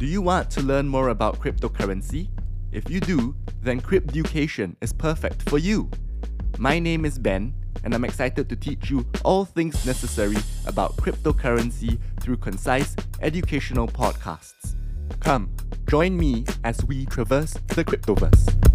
Do 0.00 0.06
you 0.06 0.22
want 0.22 0.50
to 0.52 0.62
learn 0.62 0.88
more 0.88 1.10
about 1.10 1.38
cryptocurrency? 1.40 2.28
If 2.72 2.88
you 2.88 3.00
do, 3.00 3.36
then 3.60 3.82
Crypducation 3.82 4.74
is 4.80 4.94
perfect 4.94 5.46
for 5.50 5.58
you. 5.58 5.90
My 6.56 6.78
name 6.78 7.04
is 7.04 7.18
Ben, 7.18 7.52
and 7.84 7.94
I'm 7.94 8.06
excited 8.06 8.48
to 8.48 8.56
teach 8.56 8.88
you 8.88 9.04
all 9.24 9.44
things 9.44 9.84
necessary 9.84 10.38
about 10.64 10.96
cryptocurrency 10.96 11.98
through 12.18 12.38
concise 12.38 12.96
educational 13.20 13.86
podcasts. 13.88 14.74
Come, 15.20 15.54
join 15.86 16.16
me 16.16 16.46
as 16.64 16.82
we 16.86 17.04
traverse 17.04 17.52
the 17.66 17.84
cryptoverse. 17.84 18.69